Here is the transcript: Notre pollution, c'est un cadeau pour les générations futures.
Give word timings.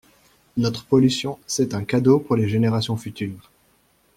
Notre 0.57 0.83
pollution, 0.83 1.37
c'est 1.45 1.75
un 1.75 1.83
cadeau 1.83 2.17
pour 2.17 2.35
les 2.35 2.49
générations 2.49 2.97
futures. 2.97 3.51